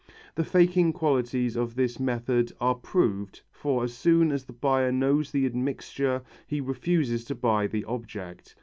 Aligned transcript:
The 0.33 0.43
faking 0.43 0.93
qualities 0.93 1.55
of 1.55 1.75
this 1.75 1.99
method 1.99 2.51
are 2.59 2.73
proved, 2.73 3.43
for 3.51 3.83
as 3.83 3.93
soon 3.93 4.31
as 4.31 4.45
the 4.45 4.51
buyer 4.51 4.91
knows 4.91 5.27
of 5.27 5.33
the 5.33 5.45
admixture 5.45 6.23
he 6.47 6.59
refuses 6.59 7.23
to 7.25 7.35
buy 7.35 7.67
the 7.67 7.85
object. 7.85 8.55